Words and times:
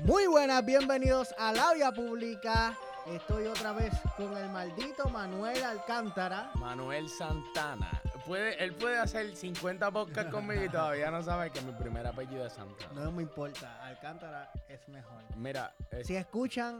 Muy 0.00 0.26
buenas, 0.28 0.64
bienvenidos 0.64 1.34
a 1.36 1.52
la 1.52 1.74
vía 1.74 1.90
pública. 1.90 2.76
Estoy 3.06 3.46
otra 3.46 3.72
vez 3.72 3.92
con 4.16 4.36
el 4.36 4.48
maldito 4.50 5.08
Manuel 5.08 5.62
Alcántara. 5.64 6.50
Manuel 6.54 7.08
Santana. 7.08 8.02
Puede, 8.24 8.62
él 8.62 8.74
puede 8.74 8.98
hacer 8.98 9.34
50 9.34 9.90
podcasts 9.90 10.32
conmigo 10.32 10.64
y 10.64 10.68
todavía 10.68 11.10
no 11.10 11.22
sabe 11.22 11.50
que 11.50 11.60
mi 11.60 11.72
primer 11.72 12.06
apellido 12.06 12.46
es 12.46 12.52
Santana. 12.52 13.00
No 13.00 13.12
me 13.12 13.22
importa, 13.22 13.84
Alcántara 13.84 14.50
es 14.68 14.88
mejor. 14.88 15.22
Mira, 15.36 15.74
es, 15.90 16.06
Si 16.06 16.16
escuchan 16.16 16.78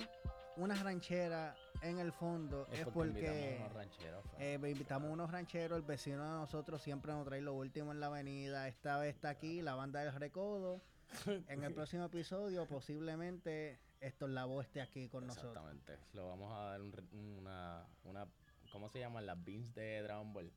una 0.57 0.75
ranchera 0.83 1.55
en 1.83 1.99
el 1.99 2.13
fondo 2.13 2.67
es, 2.73 2.81
es 2.81 2.87
porque, 2.89 3.59
invitamos 3.59 3.71
unos 3.71 4.41
eh, 4.41 4.59
invitamos 4.71 5.11
unos 5.11 5.31
rancheros, 5.31 5.77
el 5.79 5.85
vecino 5.85 6.23
de 6.25 6.31
nosotros 6.31 6.83
siempre 6.83 7.13
nos 7.13 7.25
trae 7.27 7.41
lo 7.41 7.55
último 7.55 7.93
en 7.93 8.01
la 8.01 8.07
avenida. 8.07 8.69
Esta 8.69 8.99
vez 8.99 9.15
está 9.15 9.31
aquí 9.31 9.63
la 9.63 9.75
banda 9.75 10.01
del 10.01 10.13
Recodo. 10.15 10.81
En 11.49 11.63
el 11.63 11.73
próximo 11.73 12.05
episodio 12.07 12.67
posiblemente 12.67 13.79
Héctor 14.01 14.31
Lavoe 14.31 14.63
esté 14.63 14.81
aquí 14.81 15.09
con 15.09 15.27
nosotros. 15.27 15.53
Exactamente. 15.57 15.99
Lo 16.15 16.29
vamos 16.29 16.53
a 16.53 16.63
dar 16.71 16.81
un 16.81 16.93
una, 17.39 17.87
una. 18.05 18.27
¿Cómo 18.73 18.89
se 18.91 18.99
llaman? 18.99 19.25
Las 19.25 19.43
beans 19.45 19.73
de 19.75 20.03
Dragon 20.03 20.33
Ball. 20.33 20.53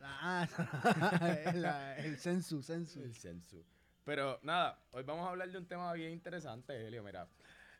Ah, 0.00 0.46
la- 1.54 1.96
el 1.98 2.18
sensu, 2.18 2.62
sensu. 2.62 3.00
El 3.00 3.14
sensu. 3.14 3.64
Pero 4.04 4.38
nada, 4.42 4.78
hoy 4.92 5.02
vamos 5.04 5.26
a 5.26 5.30
hablar 5.30 5.50
de 5.50 5.58
un 5.58 5.66
tema 5.66 5.92
bien 5.92 6.12
interesante, 6.12 6.86
Helio. 6.86 7.02
Mira, 7.02 7.28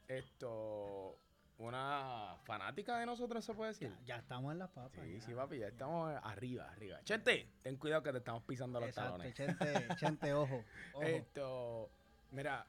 esto. 0.09 1.19
Una 1.59 2.37
fanática 2.45 2.99
de 2.99 3.07
nosotros, 3.07 3.43
se 3.45 3.55
puede 3.55 3.71
decir. 3.71 3.91
Ya 4.05 4.17
estamos 4.17 4.53
en 4.53 4.59
las 4.59 4.69
papas. 4.71 5.01
Sí, 5.03 5.15
ya. 5.15 5.21
sí, 5.23 5.35
papi, 5.35 5.59
ya 5.59 5.69
estamos 5.69 6.15
arriba, 6.23 6.71
arriba. 6.71 7.03
Chente, 7.05 7.49
ten 7.63 7.77
cuidado 7.79 8.03
que 8.03 8.13
te 8.13 8.19
estamos 8.19 8.43
pisando 8.45 8.79
los 8.79 8.91
Exacto, 8.91 9.13
talones. 9.13 9.35
chente, 9.35 9.65
chente, 9.97 10.35
ojo. 10.35 10.63
ojo. 10.93 11.03
Esto, 11.03 11.91
mira, 12.31 12.67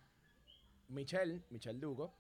Michelle, 0.88 1.44
Michelle 1.50 1.80
Dugo, 1.80 2.14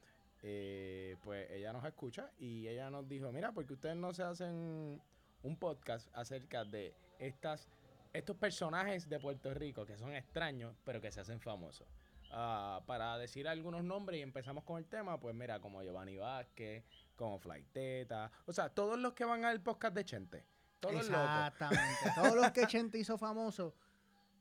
eh, 0.44 1.16
pues 1.24 1.50
ella 1.52 1.72
nos 1.72 1.86
escucha 1.86 2.32
y 2.38 2.68
ella 2.68 2.90
nos 2.90 3.08
dijo, 3.08 3.32
mira, 3.32 3.54
porque 3.54 3.74
ustedes 3.74 3.96
no 3.96 4.14
se 4.14 4.24
hacen 4.24 5.02
un 5.44 5.58
podcast 5.58 6.10
acerca 6.14 6.66
de 6.66 6.94
estas, 7.20 7.70
estos 8.12 8.36
personajes 8.36 9.08
de 9.08 9.20
Puerto 9.20 9.54
Rico 9.54 9.86
que 9.86 9.98
son 9.98 10.14
extraños, 10.14 10.76
pero 10.84 11.00
que 11.00 11.12
se 11.12 11.22
hacen 11.22 11.40
famosos. 11.40 11.88
Ah, 12.32 12.82
para 12.86 13.07
decir 13.18 13.48
algunos 13.48 13.84
nombres 13.84 14.20
y 14.20 14.22
empezamos 14.24 14.64
con 14.64 14.78
el 14.78 14.86
tema, 14.88 15.20
pues 15.20 15.36
mira, 15.36 15.60
como 15.60 15.82
Giovanni 15.84 16.18
Vázquez, 16.18 16.84
como 17.16 17.40
Flaiteta, 17.40 18.32
o 18.46 18.54
sea, 18.54 18.70
todos 18.70 18.98
los 19.00 19.14
que 19.14 19.26
van 19.26 19.46
al 19.46 19.62
podcast 19.62 19.96
de 19.96 20.06
Chente. 20.06 20.46
Todos 20.80 20.96
los 20.96 21.10
locos. 21.10 21.26
Exactamente. 21.26 22.12
Todos 22.16 22.36
los 22.36 22.52
que 22.52 22.68
Chente 22.68 23.00
hizo 23.00 23.18
famoso, 23.18 23.76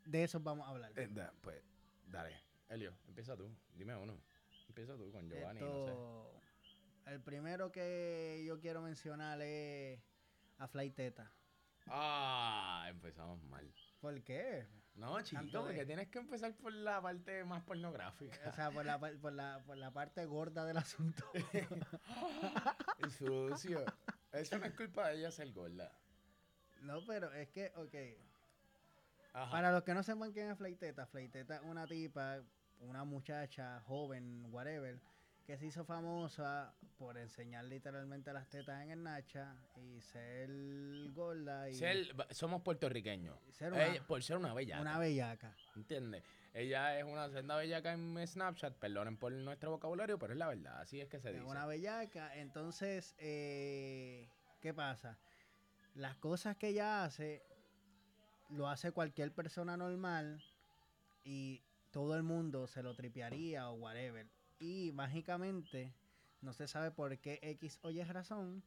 de 0.04 0.24
esos 0.24 0.42
vamos 0.42 0.66
a 0.66 0.70
hablar. 0.70 0.92
Eh, 0.96 1.08
da- 1.10 1.32
pues, 1.40 1.62
dale. 2.06 2.36
Elio, 2.68 2.94
empieza 3.08 3.36
tú. 3.36 3.50
Dime 3.74 3.96
uno. 3.96 4.20
Empieza 4.68 4.96
tú 4.96 5.10
con 5.12 5.28
Giovanni, 5.30 5.60
no 5.60 5.86
sé. 5.86 7.12
El 7.12 7.20
primero 7.22 7.70
que 7.72 8.42
yo 8.46 8.58
quiero 8.60 8.82
mencionar 8.82 9.40
es 9.40 9.98
a 10.58 10.66
Flaiteta. 10.68 11.32
Ah, 11.86 12.86
empezamos 12.88 13.40
mal. 13.44 13.72
¿Por 14.00 14.22
qué? 14.24 14.66
No, 14.96 15.20
chico, 15.22 15.42
de- 15.42 15.50
porque 15.50 15.84
tienes 15.86 16.08
que 16.08 16.18
empezar 16.18 16.54
por 16.54 16.72
la 16.72 17.00
parte 17.02 17.44
más 17.44 17.62
pornográfica. 17.64 18.38
O 18.48 18.52
sea, 18.54 18.70
por 18.70 18.84
la, 18.86 18.98
por 18.98 19.32
la, 19.32 19.62
por 19.66 19.76
la 19.76 19.90
parte 19.90 20.24
gorda 20.24 20.64
del 20.64 20.78
asunto. 20.78 21.22
Sucio. 23.18 23.84
Eso 24.32 24.58
no 24.58 24.66
es 24.66 24.74
culpa 24.74 25.08
de 25.08 25.18
ella 25.18 25.30
ser 25.30 25.52
gorda. 25.52 25.92
No, 26.82 27.04
pero 27.06 27.32
es 27.32 27.48
que, 27.48 27.72
ok. 27.76 27.94
Ajá. 29.34 29.50
Para 29.50 29.72
los 29.72 29.82
que 29.82 29.92
no 29.94 30.02
sepan 30.02 30.32
quién 30.32 30.50
es 30.50 30.56
Flaiteta, 30.58 31.06
Flaiteta 31.06 31.56
es 31.56 31.62
una 31.62 31.86
tipa, 31.86 32.40
una 32.80 33.04
muchacha 33.04 33.80
joven, 33.80 34.46
whatever, 34.50 34.98
que 35.46 35.56
se 35.56 35.66
hizo 35.66 35.84
famosa 35.84 36.74
por 36.98 37.16
enseñar 37.18 37.64
literalmente 37.66 38.32
las 38.32 38.48
tetas 38.48 38.82
en 38.82 38.90
el 38.90 39.02
Nacha 39.02 39.54
y 39.76 40.00
ser 40.00 40.50
gorda 41.12 41.70
y 41.70 41.74
Ser- 41.74 42.08
somos 42.30 42.62
puertorriqueños. 42.62 43.38
ser 43.52 43.72
una, 43.72 43.86
Ella- 43.86 44.06
por 44.06 44.22
ser 44.22 44.38
una 44.38 44.52
bella. 44.54 44.80
una 44.80 44.98
bellaca. 44.98 45.54
¿Entiendes? 45.76 46.24
Ella 46.52 46.98
es 46.98 47.04
una 47.04 47.28
senda 47.28 47.56
bellaca 47.56 47.92
en 47.92 48.26
Snapchat. 48.26 48.74
Perdonen 48.78 49.16
por 49.18 49.30
nuestro 49.30 49.70
vocabulario, 49.70 50.18
pero 50.18 50.32
es 50.32 50.38
la 50.38 50.48
verdad. 50.48 50.80
Así 50.80 51.00
es 51.00 51.08
que 51.08 51.20
se 51.20 51.28
Es 51.28 51.34
dice. 51.36 51.46
una 51.46 51.66
bellaca. 51.66 52.34
Entonces, 52.36 53.14
eh, 53.18 54.28
¿qué 54.60 54.74
pasa? 54.74 55.18
Las 55.94 56.16
cosas 56.16 56.56
que 56.56 56.68
ella 56.68 57.04
hace, 57.04 57.42
lo 58.50 58.68
hace 58.68 58.90
cualquier 58.90 59.32
persona 59.32 59.76
normal 59.76 60.42
y 61.24 61.62
todo 61.92 62.16
el 62.16 62.22
mundo 62.22 62.66
se 62.66 62.82
lo 62.82 62.94
tripearía 62.94 63.68
o 63.70 63.74
whatever. 63.74 64.26
Y 64.58 64.92
mágicamente, 64.92 65.92
no 66.40 66.52
se 66.52 66.66
sabe 66.68 66.90
por 66.90 67.16
qué 67.18 67.38
X 67.42 67.78
o 67.82 67.90
Y 67.90 68.02
razón. 68.04 68.62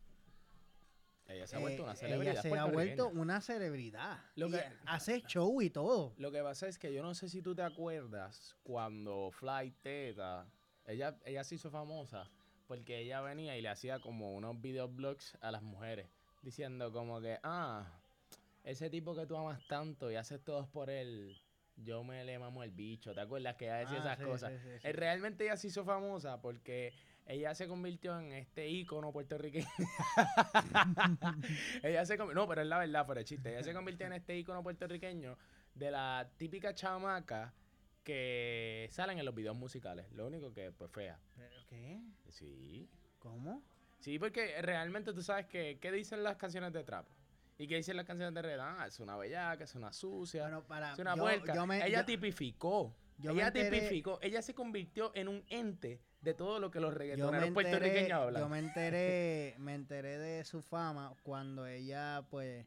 Ella 1.27 1.45
se 1.45 1.55
ha 1.57 1.59
vuelto 1.59 1.81
eh, 1.81 1.85
una 1.85 1.91
ella 1.93 1.99
celebridad. 2.01 2.41
se 2.41 2.57
ha 2.57 2.65
vuelto 2.65 3.07
una 3.09 3.41
celebridad. 3.41 4.19
Lo 4.35 4.47
Y 4.47 4.51
que- 4.51 4.63
hace 4.87 5.21
show 5.27 5.61
y 5.61 5.69
todo. 5.69 6.13
Lo 6.17 6.31
que 6.31 6.41
pasa 6.41 6.67
es 6.67 6.79
que 6.79 6.91
yo 6.91 7.03
no 7.03 7.13
sé 7.13 7.29
si 7.29 7.41
tú 7.41 7.53
te 7.53 7.61
acuerdas 7.61 8.55
cuando 8.63 9.29
Fly 9.31 9.71
Teta, 9.83 10.47
ella, 10.85 11.17
ella 11.25 11.43
se 11.43 11.55
hizo 11.55 11.69
famosa 11.69 12.27
porque 12.67 12.99
ella 12.99 13.21
venía 13.21 13.55
y 13.57 13.61
le 13.61 13.69
hacía 13.69 13.99
como 13.99 14.33
unos 14.33 14.59
videoblogs 14.59 15.37
a 15.41 15.51
las 15.51 15.61
mujeres 15.61 16.07
diciendo 16.41 16.91
como 16.91 17.19
que, 17.21 17.37
ah, 17.43 17.85
ese 18.63 18.89
tipo 18.89 19.15
que 19.15 19.25
tú 19.27 19.35
amas 19.37 19.59
tanto 19.67 20.11
y 20.11 20.15
haces 20.15 20.43
todos 20.43 20.67
por 20.67 20.89
él, 20.89 21.39
yo 21.83 22.03
me 22.03 22.23
le 22.23 22.37
mamo 22.39 22.63
el 22.63 22.71
bicho. 22.71 23.13
¿Te 23.13 23.21
acuerdas 23.21 23.55
que 23.55 23.65
ella 23.65 23.77
decía 23.79 23.97
Ah, 23.97 23.99
esas 23.99 24.17
sí, 24.19 24.23
cosas? 24.25 24.51
sí, 24.51 24.57
sí, 24.59 24.79
sí. 24.81 24.87
Eh, 24.87 24.93
Realmente 24.93 25.43
ella 25.45 25.57
se 25.57 25.67
hizo 25.67 25.83
famosa 25.85 26.41
porque 26.41 26.93
ella 27.25 27.53
se 27.55 27.67
convirtió 27.67 28.19
en 28.19 28.31
este 28.33 28.67
ícono 28.69 29.11
puertorriqueño. 29.11 29.67
ella 31.83 32.05
se 32.05 32.17
convirtió, 32.17 32.41
no, 32.41 32.47
pero 32.47 32.61
es 32.61 32.67
la 32.67 32.79
verdad, 32.79 33.05
fuera 33.05 33.19
de 33.19 33.25
chiste. 33.25 33.49
Ella 33.51 33.63
se 33.63 33.73
convirtió 33.73 34.07
en 34.07 34.13
este 34.13 34.37
ícono 34.37 34.63
puertorriqueño 34.63 35.37
de 35.75 35.91
la 35.91 36.29
típica 36.37 36.73
chamaca 36.73 37.53
que 38.03 38.87
salen 38.91 39.19
en 39.19 39.25
los 39.25 39.35
videos 39.35 39.55
musicales. 39.55 40.11
Lo 40.13 40.27
único 40.27 40.51
que, 40.53 40.71
pues, 40.71 40.91
fea. 40.91 41.19
¿Pero 41.35 41.65
qué? 41.67 41.99
Sí. 42.29 42.89
¿Cómo? 43.19 43.61
Sí, 43.99 44.17
porque 44.17 44.61
realmente 44.61 45.13
tú 45.13 45.21
sabes 45.21 45.45
que, 45.45 45.77
¿qué 45.79 45.91
dicen 45.91 46.23
las 46.23 46.37
canciones 46.37 46.73
de 46.73 46.83
trap? 46.83 47.05
¿Y 47.59 47.67
qué 47.67 47.75
dicen 47.75 47.97
las 47.97 48.05
canciones 48.05 48.33
de 48.33 48.41
red? 48.41 48.57
Ah, 48.59 48.85
es 48.87 48.99
una 49.01 49.17
bellaca, 49.17 49.65
es 49.65 49.75
una 49.75 49.91
sucia, 49.91 50.43
Bueno, 50.43 50.63
para, 50.63 50.93
es 50.93 50.99
una 50.99 51.15
yo- 51.15 51.21
puerca. 51.23 51.53
yo 51.53 51.67
me- 51.67 51.85
ella 51.85 51.99
yo- 51.99 52.05
tipificó. 52.05 52.95
ella 53.21 53.51
tipificó. 53.51 54.17
Ella 54.21 54.41
se 54.41 54.53
convirtió 54.55 55.11
en 55.13 55.27
un 55.27 55.43
ente 55.49 56.01
de 56.21 56.33
todo 56.33 56.59
lo 56.61 56.71
que 56.71 56.79
los 56.79 56.93
reggaetoneros 56.93 57.47
enteré, 57.49 57.53
puertorriqueños 57.53 58.11
hablan. 58.13 58.41
yo 58.41 58.47
me 58.49 58.59
enteré, 58.59 59.55
me 59.59 59.75
enteré 59.75 60.17
de 60.17 60.45
su 60.45 60.61
fama 60.61 61.13
cuando 61.23 61.67
ella, 61.67 62.25
pues, 62.29 62.65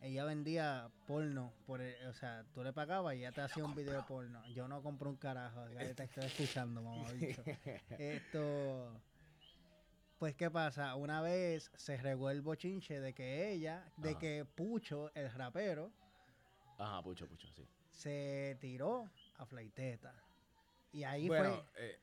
ella 0.00 0.24
vendía 0.24 0.90
porno, 1.06 1.52
por 1.66 1.82
el- 1.82 2.06
o 2.06 2.14
sea, 2.14 2.44
tú 2.54 2.64
le 2.64 2.72
pagabas 2.72 3.14
y 3.14 3.18
ella 3.18 3.32
te 3.32 3.42
hacía 3.42 3.64
un 3.66 3.74
video 3.74 3.92
de 3.94 4.02
porno. 4.02 4.42
Yo 4.54 4.66
no 4.66 4.82
compré 4.82 5.08
un 5.10 5.16
carajo, 5.16 5.68
ya 5.68 5.94
te 5.94 6.04
estoy 6.08 6.24
escuchando, 6.24 6.80
mamá. 6.82 7.04
Esto, 7.98 8.98
pues, 10.22 10.36
¿qué 10.36 10.52
pasa? 10.52 10.94
Una 10.94 11.20
vez 11.20 11.72
se 11.74 11.96
regó 11.96 12.30
el 12.30 12.42
bochinche 12.42 13.00
de 13.00 13.12
que 13.12 13.50
ella, 13.50 13.84
de 13.96 14.10
Ajá. 14.10 14.18
que 14.20 14.44
Pucho, 14.44 15.10
el 15.16 15.28
rapero, 15.32 15.90
Ajá, 16.78 17.02
pucho, 17.02 17.26
pucho, 17.26 17.48
sí. 17.50 17.66
se 17.90 18.56
tiró 18.60 19.10
a 19.38 19.44
Flaiteta. 19.46 20.14
Y 20.92 21.02
ahí 21.02 21.26
bueno, 21.26 21.64
fue, 21.74 21.88
eh, 21.88 22.00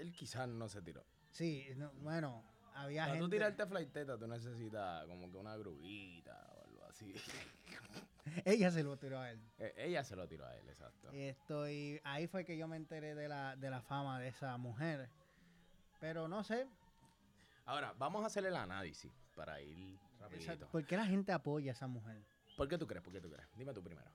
él 0.00 0.12
quizás 0.12 0.48
no 0.48 0.68
se 0.68 0.82
tiró. 0.82 1.04
sí, 1.30 1.68
no, 1.76 1.92
bueno, 2.00 2.42
había 2.74 3.02
Para 3.04 3.14
tú 3.16 3.24
gente... 3.26 3.36
tirarte 3.36 3.64
flighteta, 3.64 4.18
tú 4.18 4.26
necesitas 4.26 5.06
como 5.06 5.30
que 5.30 5.36
una 5.36 5.56
grubita 5.56 6.50
o 6.56 6.64
algo 6.64 6.84
así. 6.86 7.14
Ella 8.44 8.72
se 8.72 8.82
lo 8.82 8.96
tiró 8.96 9.20
a 9.20 9.30
él. 9.30 9.40
Eh, 9.58 9.72
Ella 9.76 10.02
se 10.02 10.16
lo 10.16 10.26
tiró 10.26 10.46
a 10.46 10.56
él, 10.56 10.68
exacto. 10.68 11.10
Esto, 11.12 11.68
y 11.70 12.00
ahí 12.02 12.26
fue 12.26 12.44
que 12.44 12.56
yo 12.56 12.66
me 12.66 12.74
enteré 12.74 13.14
de 13.14 13.28
la, 13.28 13.54
de 13.54 13.70
la 13.70 13.82
fama 13.82 14.18
de 14.18 14.26
esa 14.26 14.56
mujer. 14.56 15.08
Pero 16.02 16.26
no 16.26 16.42
sé, 16.42 16.66
Ahora, 17.64 17.94
vamos 17.96 18.24
a 18.24 18.26
hacer 18.26 18.44
el 18.44 18.56
análisis 18.56 19.12
para 19.36 19.60
ir 19.60 19.96
rapidito. 20.18 20.66
¿por 20.66 20.84
qué 20.84 20.96
la 20.96 21.06
gente 21.06 21.30
apoya 21.30 21.70
a 21.70 21.74
esa 21.74 21.86
mujer? 21.86 22.20
¿Por 22.56 22.66
qué 22.66 22.76
tú 22.76 22.88
crees? 22.88 23.04
¿Por 23.04 23.12
qué 23.12 23.20
tú 23.20 23.30
crees? 23.30 23.48
Dime 23.56 23.72
tú 23.72 23.84
primero. 23.84 24.10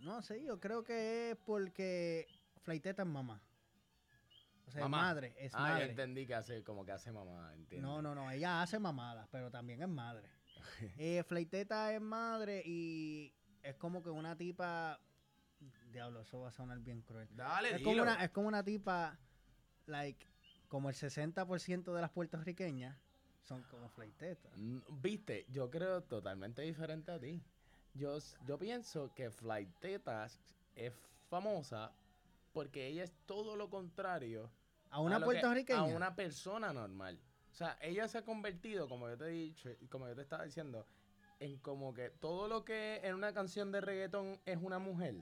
No 0.00 0.22
sé, 0.22 0.42
yo 0.42 0.58
creo 0.58 0.82
que 0.82 1.30
es 1.30 1.36
porque 1.36 2.26
Flaiteta 2.64 3.02
es 3.02 3.08
mamá. 3.08 3.40
O 4.66 4.72
sea, 4.72 4.82
Mamá. 4.82 4.96
es 4.98 5.02
madre, 5.02 5.34
es 5.38 5.52
ah, 5.54 5.78
ya 5.78 5.84
entendí 5.84 6.26
que 6.26 6.34
hace 6.34 6.64
como 6.64 6.84
que 6.84 6.90
hace 6.90 7.12
mamá, 7.12 7.54
entiendo. 7.54 7.86
No, 7.88 8.02
no, 8.02 8.12
no, 8.12 8.28
ella 8.32 8.60
hace 8.60 8.80
mamadas, 8.80 9.28
pero 9.30 9.52
también 9.52 9.80
es 9.82 9.88
madre. 9.88 10.28
eh, 10.98 11.22
Flaiteta 11.22 11.94
es 11.94 12.00
madre 12.00 12.60
y 12.66 13.32
es 13.62 13.76
como 13.76 14.02
que 14.02 14.10
una 14.10 14.36
tipa... 14.36 14.98
Diablo, 15.92 16.22
eso 16.22 16.40
va 16.40 16.48
a 16.48 16.52
sonar 16.52 16.80
bien 16.80 17.02
cruel. 17.02 17.28
Dale, 17.36 17.76
Es 17.76 17.82
como, 17.82 18.02
una, 18.02 18.24
es 18.24 18.30
como 18.30 18.48
una 18.48 18.64
tipa, 18.64 19.16
like, 19.86 20.29
como 20.70 20.88
el 20.88 20.94
60% 20.94 21.92
de 21.92 22.00
las 22.00 22.10
puertorriqueñas 22.10 22.96
son 23.44 23.62
como 23.64 23.88
Flaiteta. 23.90 24.48
Mm, 24.56 24.78
Viste, 25.02 25.44
yo 25.50 25.68
creo 25.70 26.02
totalmente 26.04 26.62
diferente 26.62 27.10
a 27.12 27.18
ti. 27.18 27.42
yo, 27.94 28.16
yo 28.46 28.56
pienso 28.58 29.12
que 29.14 29.30
Flight 29.30 29.68
Tetas 29.80 30.40
es 30.76 30.94
famosa 31.28 31.92
porque 32.52 32.86
ella 32.86 33.04
es 33.04 33.12
todo 33.26 33.56
lo 33.56 33.68
contrario 33.68 34.48
A 34.90 35.00
una 35.00 35.16
a 35.16 35.18
lo 35.18 35.26
que- 35.26 35.32
puertorriqueña. 35.32 35.80
a 35.80 35.84
una 35.84 36.14
persona 36.14 36.72
normal. 36.72 37.18
O 37.50 37.54
sea, 37.54 37.76
ella 37.82 38.06
se 38.08 38.18
ha 38.18 38.24
convertido, 38.24 38.88
como 38.88 39.08
yo 39.08 39.18
te 39.18 39.24
he 39.24 39.28
dicho, 39.30 39.68
como 39.90 40.06
yo 40.06 40.14
te 40.14 40.22
estaba 40.22 40.44
diciendo, 40.44 40.86
en 41.40 41.58
como 41.58 41.92
que 41.92 42.10
todo 42.10 42.46
lo 42.48 42.64
que 42.64 43.00
en 43.02 43.14
una 43.16 43.32
canción 43.34 43.72
de 43.72 43.80
reggaetón 43.80 44.38
es 44.46 44.58
una 44.62 44.78
mujer, 44.78 45.16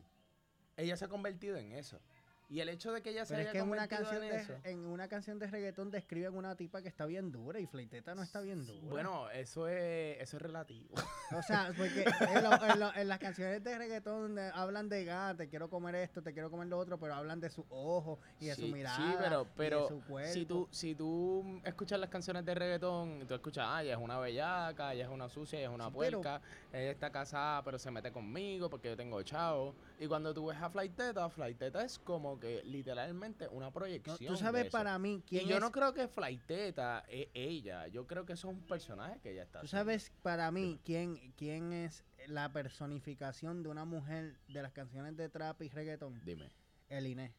ella 0.77 0.97
se 0.97 1.06
ha 1.06 1.09
convertido 1.09 1.56
en 1.56 1.73
eso. 1.73 2.01
Y 2.50 2.61
el 2.61 2.71
hecho 2.71 2.93
de 2.93 3.03
que 3.03 3.11
ella 3.11 3.27
se 3.27 3.35
Pero 3.35 3.43
es 3.43 3.47
haya 3.49 3.53
que 3.53 3.59
en 3.59 3.71
una, 3.71 3.89
canción 3.89 4.23
en 4.25 4.31
de, 4.31 4.37
eso. 4.37 4.55
en 4.65 4.87
una 4.87 5.06
canción 5.09 5.39
de 5.39 5.49
reggaetón 5.49 5.91
describen 5.91 6.35
una 6.35 6.56
tipa 6.56 6.81
que 6.81 6.89
está 6.89 7.05
bien 7.05 7.31
dura 7.31 7.61
y 7.61 7.67
Fleiteta 7.67 8.15
no 8.15 8.23
está 8.23 8.41
bien 8.41 8.65
dura. 8.67 8.89
Bueno, 8.89 9.29
eso 9.31 9.69
es, 9.69 10.19
eso 10.23 10.37
es 10.39 10.43
relativo. 10.43 10.95
O 11.37 11.43
sea, 11.43 11.73
porque 11.77 12.05
en, 12.05 12.43
lo- 12.45 12.65
en 12.65 12.81
lo- 12.81 12.95
en 12.95 13.06
las 13.09 13.19
canciones 13.19 13.62
de 13.62 13.77
reggaetón 13.77 14.39
hablan 14.39 14.89
de 14.89 15.05
gato, 15.05 15.37
te 15.37 15.49
quiero 15.50 15.69
comer 15.69 15.95
esto, 15.97 16.23
te 16.23 16.33
quiero 16.33 16.50
comer 16.50 16.69
lo 16.69 16.79
otro, 16.79 16.99
pero 16.99 17.15
hablan 17.15 17.39
de 17.39 17.50
sus 17.50 17.67
ojos 17.69 18.19
y 18.41 18.47
de 18.47 18.55
su 18.55 18.69
mirada. 18.69 18.97
Sí, 18.97 19.15
pero, 19.19 19.43
y 19.43 19.44
de 19.44 19.51
pero 19.55 19.89
su 19.89 20.01
cuerpo. 20.05 20.33
si 20.33 20.47
tú, 20.47 20.69
si 20.71 20.94
tú 20.94 21.61
escuchas 21.65 22.01
las 22.01 22.09
canciones 22.09 22.47
de 22.47 22.55
reggaetón, 22.55 23.27
tú 23.29 23.35
escuchas, 23.35 23.67
ah, 23.69 23.83
ella 23.83 23.93
es 23.93 24.01
una 24.01 24.19
bellaca, 24.19 24.94
ella 24.94 25.05
es 25.05 25.11
una 25.11 25.29
sucia, 25.29 25.59
ella 25.59 25.69
es 25.69 25.75
una 25.75 25.89
Sí, 25.91 25.97
pero- 25.99 26.21
puerca, 26.23 26.41
ella 26.73 26.91
está 26.93 27.11
casada, 27.11 27.62
pero 27.62 27.79
se 27.79 27.91
mete 27.91 28.11
conmigo 28.11 28.71
porque 28.71 28.89
yo 28.89 28.97
tengo 28.97 29.23
chavo. 29.23 29.75
Y 30.01 30.06
cuando 30.06 30.33
tú 30.33 30.47
ves 30.47 30.56
a 30.62 30.71
Flighteta, 30.71 31.29
Flighteta 31.29 31.85
es 31.85 31.99
como 31.99 32.38
que 32.38 32.62
literalmente 32.64 33.49
una 33.49 33.67
No, 33.67 33.73
proyección. 33.73 34.17
tú 34.19 34.37
sabes 34.37 34.70
para 34.70 34.99
mí 34.99 35.17
Y 35.26 35.29
quién 35.29 35.46
yo 35.49 35.56
es. 35.56 35.61
no 35.61 35.70
creo 35.73 35.93
que 35.94 36.08
Flighteta 36.08 37.05
es 37.08 37.29
ella, 37.35 37.87
yo 37.88 38.06
creo 38.06 38.25
que 38.26 38.35
eso 38.35 38.49
es 38.50 38.55
un 38.56 38.67
personaje 38.67 39.19
que 39.20 39.32
ella 39.32 39.43
está 39.44 39.61
Tú 39.61 39.67
haciendo. 39.67 39.81
sabes 39.85 40.12
para 40.23 40.50
mí 40.50 40.81
quién, 40.85 41.32
quién 41.37 41.73
es 41.73 42.05
la 42.26 42.52
personificación 42.52 43.62
de 43.62 43.69
una 43.69 43.85
mujer 43.85 44.38
de 44.49 44.62
las 44.62 44.73
canciones 44.73 45.17
de 45.17 45.29
trap 45.29 45.61
y 45.62 45.69
reggaetón. 45.69 46.20
Dime. 46.25 46.50
El 46.88 47.06
Inés. 47.06 47.32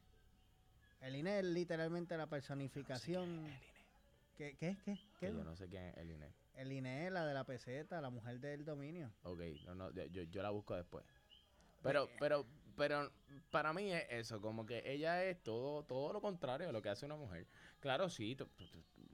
El 1.02 1.16
Inés 1.16 1.44
es 1.44 1.50
literalmente 1.52 2.18
la 2.18 2.28
personificación. 2.28 3.48
¿Qué, 4.38 4.56
qué, 4.58 4.78
qué, 4.86 4.96
Que 5.20 5.28
qué? 5.28 5.34
yo 5.34 5.44
no 5.44 5.56
sé 5.56 5.68
quién 5.68 5.84
es 5.86 5.98
el 5.98 6.12
Inés. 6.12 6.34
El 6.56 6.72
Inés 6.72 7.12
la 7.12 7.26
de 7.26 7.34
la 7.34 7.44
peseta, 7.46 8.02
la 8.02 8.10
mujer 8.10 8.40
del 8.40 8.66
dominio. 8.66 9.12
Ok, 9.24 9.40
no, 9.66 9.76
no, 9.76 9.92
yo, 9.92 10.06
yo- 10.08 10.24
yo 10.24 10.42
la 10.42 10.50
busco 10.50 10.76
después. 10.76 11.06
Pero, 11.82 12.10
pero, 12.20 12.46
pero 12.80 13.12
para 13.52 13.74
mí 13.74 13.92
es 13.92 14.06
eso, 14.10 14.40
como 14.42 14.66
que 14.66 14.82
ella 14.86 15.24
es 15.26 15.44
todo, 15.44 15.84
todo 15.84 16.14
lo 16.14 16.22
contrario 16.22 16.68
de 16.68 16.74
lo 16.74 16.82
que 16.82 16.88
hace 16.90 17.06
una 17.06 17.18
mujer. 17.18 17.46
Claro, 17.82 18.10
sí, 18.10 18.38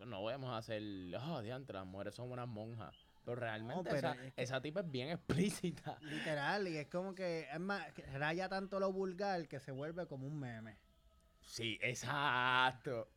no 0.06 0.24
vamos 0.24 0.52
a 0.52 0.58
hacer, 0.58 0.82
oh, 1.20 1.42
diantre, 1.42 1.74
las 1.78 1.86
mujeres 1.88 2.14
son 2.14 2.32
unas 2.32 2.48
monjas. 2.48 2.96
Pero 3.26 3.38
realmente 3.38 3.84
pero 3.86 3.98
esa, 3.98 4.12
es 4.24 4.34
que- 4.34 4.44
esa 4.44 4.62
tipa 4.62 4.82
es 4.82 4.92
bien 4.92 5.10
explícita. 5.18 5.98
Literal, 6.02 6.68
y 6.68 6.78
es 6.78 6.88
como 6.88 7.16
que, 7.16 7.48
es 7.52 7.60
más, 7.60 7.84
raya 8.14 8.48
tanto 8.48 8.80
lo 8.80 8.92
vulgar 8.94 9.48
que 9.48 9.60
se 9.60 9.72
vuelve 9.72 10.06
como 10.06 10.28
un 10.28 10.40
meme. 10.40 10.78
Sí, 11.42 11.80
exacto. 11.82 13.10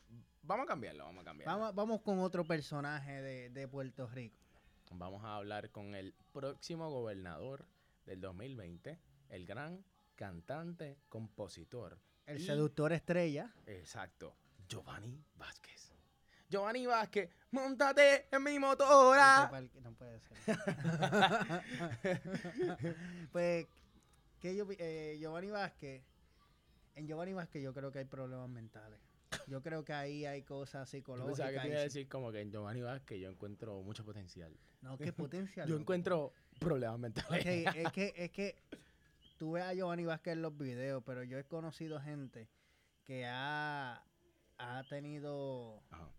Vamos 0.43 0.65
a 0.65 0.69
cambiarlo, 0.69 1.05
vamos 1.05 1.23
a 1.23 1.25
cambiarlo. 1.27 1.59
Vamos, 1.59 1.75
vamos 1.75 2.00
con 2.00 2.21
otro 2.21 2.45
personaje 2.47 3.21
de, 3.21 3.50
de 3.50 3.69
Puerto 3.69 4.06
Rico. 4.06 4.37
Vamos 4.93 5.23
a 5.25 5.37
hablar 5.37 5.71
con 5.71 5.95
el 5.95 6.15
próximo 6.33 6.89
gobernador 6.91 7.67
del 8.06 8.23
2020, 8.23 8.99
el 9.29 9.45
gran 9.45 9.85
cantante, 10.19 10.99
compositor. 11.09 11.97
El 12.26 12.41
y- 12.41 12.44
seductor 12.44 12.93
estrella. 12.93 13.50
Exacto. 13.67 14.35
Giovanni 14.69 15.25
Vázquez. 15.37 15.93
Giovanni 16.50 16.87
Vázquez, 16.87 17.31
montate 17.53 18.26
en 18.31 18.43
mi 18.43 18.59
motora. 18.59 19.50
No 19.82 19.93
puede 19.93 20.19
ser. 20.20 20.37
pues, 23.32 23.67
que 24.41 24.56
yo, 24.56 24.67
eh, 24.79 25.17
Giovanni 25.20 25.50
Vázquez, 25.50 26.03
en 26.97 27.06
Giovanni 27.06 27.35
Vázquez 27.35 27.62
yo 27.62 27.73
creo 27.73 27.93
que 27.93 28.00
hay 28.00 28.05
problemas 28.06 28.49
mentales. 28.49 28.99
Yo 29.47 29.62
creo 29.62 29.85
que 29.85 29.93
ahí 29.93 30.25
hay 30.25 30.43
cosas 30.43 30.88
psicológicas. 30.88 31.37
pensaba 31.38 31.53
que 31.53 31.61
te 31.61 31.69
iba 31.69 31.81
a 31.81 31.85
decir 31.85 32.09
como 32.09 32.32
que 32.32 32.41
en 32.41 32.50
Giovanni 32.50 32.81
Vázquez 32.81 33.21
yo 33.21 33.31
encuentro 33.31 33.81
mucho 33.82 34.05
potencial. 34.05 34.53
No, 34.81 34.99
qué 34.99 35.12
potencial. 35.29 35.69
Yo 35.69 35.76
encuentro 35.76 36.32
problemas 36.59 36.99
mentales. 36.99 37.47
Es 37.47 37.93
que, 37.93 38.12
es 38.17 38.31
que 38.32 38.56
tú 39.38 39.52
ves 39.52 39.64
a 39.64 39.73
Giovanni 39.73 40.05
Vázquez 40.05 40.35
en 40.35 40.43
los 40.43 40.56
videos, 40.58 41.02
pero 41.06 41.23
yo 41.23 41.38
he 41.38 41.44
conocido 41.44 42.00
gente 42.00 42.49
que 43.05 43.25
ha, 43.26 44.05
ha 44.58 44.85
tenido, 44.90 45.82
Ajá. 45.90 46.11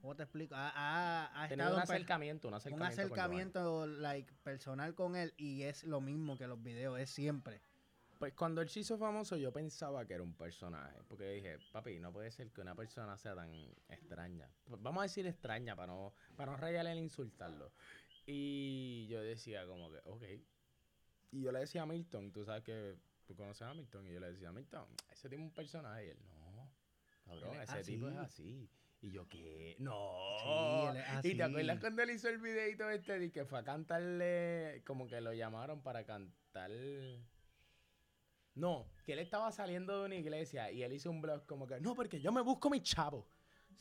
¿cómo 0.00 0.16
te 0.16 0.24
explico? 0.24 0.56
Ha, 0.56 0.72
ha, 0.74 1.42
ha 1.42 1.46
estado 1.46 1.76
un 1.76 1.82
acercamiento, 1.82 2.48
un 2.48 2.54
acercamiento 2.82 3.86
like, 3.86 4.32
personal 4.42 4.94
con 4.94 5.14
él 5.14 5.34
y 5.36 5.62
es 5.62 5.84
lo 5.84 6.00
mismo 6.00 6.36
que 6.36 6.48
los 6.48 6.60
videos, 6.60 6.98
es 6.98 7.10
siempre. 7.10 7.60
Pues 8.18 8.32
cuando 8.32 8.62
él 8.62 8.70
se 8.70 8.80
hizo 8.80 8.96
famoso 8.96 9.36
yo 9.36 9.52
pensaba 9.52 10.06
que 10.06 10.14
era 10.14 10.22
un 10.22 10.34
personaje. 10.34 11.02
Porque 11.06 11.30
dije, 11.32 11.58
papi, 11.70 12.00
no 12.00 12.12
puede 12.12 12.30
ser 12.30 12.50
que 12.50 12.62
una 12.62 12.74
persona 12.74 13.18
sea 13.18 13.34
tan 13.34 13.52
extraña. 13.88 14.48
Pues 14.64 14.80
Vamos 14.82 15.00
a 15.00 15.02
decir 15.02 15.26
extraña 15.26 15.76
para 15.76 15.92
no, 15.92 16.14
para 16.34 16.52
no 16.52 16.56
rayarle 16.56 16.92
el 16.92 16.98
insultarlo. 16.98 17.70
Y 18.24 19.06
yo 19.08 19.20
decía 19.20 19.66
como 19.66 19.90
que, 19.92 20.00
ok. 20.04 20.22
Y 21.30 21.42
yo 21.42 21.52
le 21.52 21.60
decía 21.60 21.82
a 21.82 21.86
Milton, 21.86 22.32
tú 22.32 22.44
sabes 22.44 22.62
que 22.62 22.96
tú 23.26 23.34
conoces 23.34 23.62
a 23.62 23.74
Milton. 23.74 24.06
Y 24.06 24.12
yo 24.12 24.20
le 24.20 24.32
decía, 24.32 24.52
Milton, 24.52 24.86
ese 25.10 25.28
tipo 25.28 25.42
es 25.42 25.48
un 25.48 25.54
personaje. 25.54 26.06
Y 26.06 26.10
él, 26.10 26.18
no, 26.28 26.70
cabrón, 27.24 27.60
ese 27.60 27.82
tipo 27.82 28.08
es 28.08 28.16
así. 28.16 28.70
Y 29.02 29.10
yo, 29.10 29.28
¿qué? 29.28 29.76
No. 29.78 30.92
Sí, 31.22 31.32
Y 31.32 31.36
te 31.36 31.42
acuerdas 31.42 31.78
cuando 31.80 32.02
él 32.02 32.10
hizo 32.10 32.28
el 32.28 32.38
videito 32.38 32.88
este 32.90 33.18
de 33.18 33.30
que 33.30 33.44
fue 33.44 33.58
a 33.58 33.64
cantarle, 33.64 34.82
como 34.86 35.06
que 35.06 35.20
lo 35.20 35.32
llamaron 35.32 35.82
para 35.82 36.04
cantar... 36.04 36.70
No, 38.54 38.90
que 39.04 39.12
él 39.12 39.18
estaba 39.18 39.52
saliendo 39.52 40.00
de 40.00 40.06
una 40.06 40.14
iglesia 40.14 40.70
y 40.72 40.82
él 40.82 40.94
hizo 40.94 41.10
un 41.10 41.20
blog 41.20 41.44
como 41.44 41.66
que, 41.66 41.78
no, 41.78 41.94
porque 41.94 42.20
yo 42.20 42.32
me 42.32 42.40
busco 42.40 42.70
mi 42.70 42.80
chavo. 42.80 43.28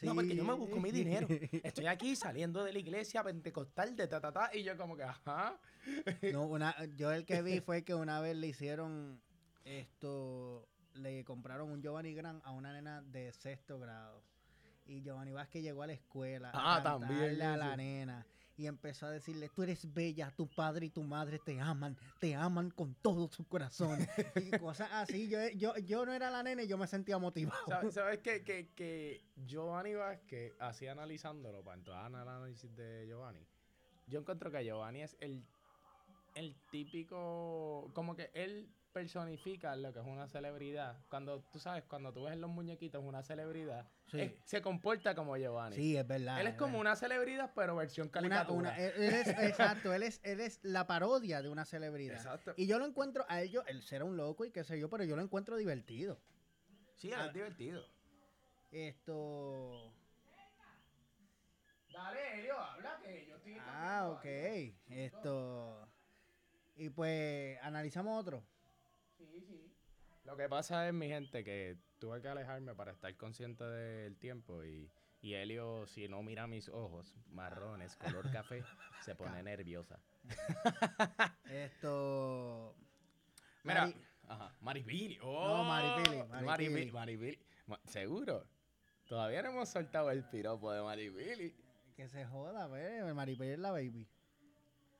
No, 0.02 0.16
porque 0.16 0.36
yo 0.36 0.44
me 0.44 0.54
busco 0.54 0.80
mi 0.80 0.92
dinero. 0.92 1.28
Estoy 1.64 1.88
aquí 1.88 2.16
saliendo 2.16 2.64
de 2.64 2.74
la 2.74 2.80
iglesia 2.80 3.24
pentecostal 3.24 3.96
de 3.96 4.08
ta, 4.08 4.20
ta, 4.20 4.32
ta. 4.32 4.50
Y 4.54 4.64
yo 4.64 4.78
como 4.78 4.96
que, 4.96 5.04
ajá. 5.04 5.60
No, 6.32 6.46
una, 6.46 6.76
yo 6.96 7.12
el 7.12 7.26
que 7.26 7.42
vi 7.42 7.60
fue 7.62 7.84
que 7.84 7.94
una 7.96 8.20
vez 8.20 8.36
le 8.36 8.48
hicieron 8.48 9.22
esto, 9.64 10.68
le 10.94 11.24
compraron 11.24 11.72
un 11.72 11.82
Giovanni 11.82 12.14
Gran 12.14 12.42
a 12.44 12.52
una 12.52 12.74
nena 12.74 13.02
de 13.02 13.32
sexto 13.32 13.80
grado. 13.80 14.24
Y 14.88 15.02
Giovanni 15.02 15.32
Vázquez 15.32 15.64
llegó 15.64 15.82
a 15.82 15.88
la 15.88 15.94
escuela 15.94 16.52
Ah, 16.54 16.78
a 16.78 16.84
también 16.84 17.42
a 17.42 17.58
la 17.58 17.76
nena 17.76 18.25
y 18.58 18.68
empezó 18.68 19.08
a 19.08 19.12
decirle, 19.12 19.50
tú 19.50 19.64
eres 19.64 19.94
bella, 19.94 20.32
tu 20.32 20.48
padre 20.48 20.86
y 20.86 20.90
tu 20.90 21.04
madre 21.04 21.40
te 21.40 21.60
aman, 21.60 21.98
te 22.20 22.36
aman 22.36 22.72
con 22.72 22.96
todo 22.96 23.28
su 23.28 23.46
corazón. 23.48 24.00
y 24.36 24.52
cosas 24.60 24.90
así. 24.94 25.28
Yo, 25.28 25.40
yo, 25.56 25.76
yo 25.78 26.06
no 26.06 26.14
era 26.14 26.32
la 26.32 26.44
nena 26.44 26.64
y 26.64 26.68
yo 26.68 26.78
me 26.78 26.88
sentía 26.88 27.18
motivado. 27.18 27.66
¿Sabes, 27.68 27.94
sabes 27.94 28.20
que, 28.20 28.44
que, 28.44 28.70
que 28.74 29.26
Giovanni 29.46 29.96
Vázquez, 29.96 30.54
así 30.60 30.88
analizándolo, 30.88 31.64
para 31.64 31.78
entrar 31.78 32.10
en 32.10 32.16
el 32.16 32.28
análisis 32.28 32.74
de 32.76 33.06
Giovanni, 33.08 33.46
yo 34.08 34.20
encuentro 34.20 34.52
que 34.52 34.64
Giovanni 34.64 35.02
es 35.02 35.18
el, 35.20 35.46
el 36.36 36.56
típico, 36.72 37.92
como 37.94 38.16
que 38.16 38.32
él 38.34 38.70
personifica 38.96 39.75
lo 39.75 39.92
que 39.92 40.00
es 40.00 40.06
una 40.06 40.25
celebridad. 40.25 40.98
Cuando, 41.10 41.42
tú 41.52 41.60
sabes, 41.60 41.84
cuando 41.84 42.14
tú 42.14 42.24
ves 42.24 42.34
en 42.34 42.40
los 42.40 42.50
muñequitos 42.50 43.04
una 43.04 43.22
celebridad, 43.24 43.86
Sí. 44.08 44.22
es- 44.22 44.32
se 44.46 44.62
comporta 44.62 45.14
como 45.14 45.36
Giovanni. 45.36 45.75
Sí, 45.75 45.98
es 45.98 46.08
verdad. 46.08 46.40
él 46.40 46.48
es 46.48 46.54
como 46.56 46.78
verdad. 46.78 46.82
una 46.82 46.96
celebridad, 46.96 47.52
pero 47.54 47.75
versión 47.75 48.08
caricatura. 48.08 48.58
una- 48.58 48.78
él, 48.80 48.94
él 48.96 49.14
es, 49.16 49.28
exacto, 49.84 49.94
él 49.94 50.02
es, 50.04 50.22
él 50.24 50.40
es 50.40 50.62
la 50.64 50.88
parodia 50.88 51.42
de 51.42 51.50
una 51.50 51.66
celebridad. 51.66 52.16
Exacto. 52.16 52.54
Y 52.56 52.68
yo 52.68 52.80
lo 52.80 52.86
encuentro, 52.86 53.25
a 53.28 53.44
yo, 53.44 53.64
él 53.68 53.82
será 53.84 54.06
un 54.06 54.16
loco 54.16 54.46
y 54.46 54.52
qué 54.52 54.64
sé 54.64 54.80
yo, 54.80 54.90
pero 54.90 55.04
yo 55.04 55.18
lo 55.18 55.22
encuentro 55.22 55.58
divertido. 55.58 56.18
sí, 56.96 57.10
él 57.10 57.16
ah, 57.20 57.25
es 57.25 57.34
divertido. 57.34 57.84
Esto. 58.72 59.94
Dale, 61.92 62.40
Elio, 62.40 62.58
habla 62.58 62.98
que 63.04 63.25
yo 63.28 63.36
estoy... 63.36 63.58
Ah, 63.60 64.08
ok. 64.10 64.25
Esto. 64.90 65.86
Y 66.78 66.90
pues, 66.90 67.58
analizamos 67.62 68.18
otro. 68.20 68.42
Sí, 69.32 69.41
sí. 69.41 69.72
Lo 70.24 70.36
que 70.38 70.50
pasa 70.50 70.88
es, 70.88 70.94
mi 70.94 71.08
gente, 71.08 71.44
que 71.44 71.77
tuve 72.00 72.22
que 72.22 72.27
alejarme 72.27 72.74
para 72.75 72.91
estar 72.91 73.15
consciente 73.15 73.63
del 73.63 74.17
tiempo 74.17 74.63
y, 74.63 74.89
y 75.22 75.34
Helio, 75.36 75.86
si 75.88 76.08
no 76.08 76.24
mira 76.24 76.48
mis 76.48 76.67
ojos 76.70 77.15
marrones, 77.29 77.96
color 77.96 78.32
café, 78.32 78.63
se 79.03 79.15
pone 79.15 79.41
nerviosa. 79.44 80.00
Esto. 81.50 82.75
Mira, 83.63 83.88
Mari- 83.88 83.96
ajá, 84.27 84.55
Maripili. 84.62 85.20
Oh, 85.22 85.58
No, 85.58 85.63
Maripili, 85.63 86.17
Maripili. 86.17 86.46
Maripili. 86.46 86.91
Maripili. 86.91 87.39
Ma- 87.67 87.79
¿Seguro? 87.86 88.46
Todavía 89.08 89.41
no 89.44 89.50
hemos 89.50 89.70
soltado 89.70 90.12
el 90.12 90.24
piropo 90.24 90.72
de 90.72 90.82
Maripili. 90.84 91.55
que 91.96 92.08
se 92.10 92.25
joda, 92.25 92.67
ve. 92.67 93.12
Maripili 93.13 93.51
es 93.51 93.60
la 93.60 93.72
baby. 93.72 94.08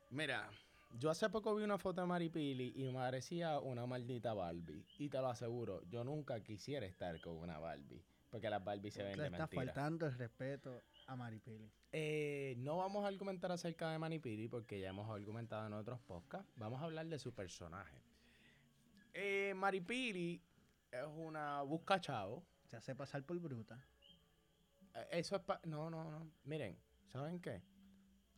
Mira, 0.10 0.50
yo 0.92 1.10
hace 1.10 1.30
poco 1.30 1.56
vi 1.56 1.64
una 1.64 1.78
foto 1.78 2.02
de 2.02 2.08
Maripili 2.08 2.74
y 2.76 2.84
me 2.86 2.94
parecía 2.94 3.60
una 3.60 3.86
maldita 3.86 4.34
Barbie. 4.34 4.86
Y 4.98 5.10
te 5.10 5.18
lo 5.20 5.28
aseguro, 5.28 5.82
yo 5.90 6.04
nunca 6.04 6.42
quisiera 6.42 6.86
estar 6.86 7.20
con 7.22 7.38
una 7.38 7.60
Barbie. 7.60 8.04
porque 8.30 8.50
las 8.50 8.62
Barbie 8.64 8.92
se 8.92 9.02
ven 9.02 9.18
de 9.18 9.26
está 9.28 9.38
mentira. 9.38 9.64
faltando 9.66 10.06
el 10.08 10.18
respeto 10.18 10.84
a 11.08 11.16
Maripili. 11.16 11.72
Eh, 11.94 12.56
no 12.58 12.78
vamos 12.78 13.06
a 13.06 13.08
argumentar 13.08 13.50
acerca 13.52 13.90
de 13.92 13.98
Manipiri 14.00 14.50
porque 14.50 14.80
ya 14.82 14.90
hemos 14.90 15.10
argumentado 15.10 15.66
en 15.68 15.74
otros 15.74 16.02
podcasts. 16.02 16.52
Vamos 16.58 16.82
a 16.82 16.86
hablar 16.86 17.06
de 17.08 17.18
su 17.18 17.34
personaje. 17.34 18.02
Eh, 19.14 19.54
Maripiri 19.56 20.42
es 20.92 21.06
una 21.16 21.62
busca 21.62 22.02
chavo. 22.02 22.44
Se 22.70 22.76
hace 22.76 22.94
pasar 22.96 23.24
por 23.24 23.40
bruta. 23.40 23.80
Eh, 24.94 25.08
Eso 25.12 25.38
es 25.38 25.42
pa- 25.44 25.62
No, 25.64 25.90
no, 25.90 26.04
no. 26.12 26.30
Miren, 26.44 26.78
¿saben 27.08 27.40
qué? 27.40 27.62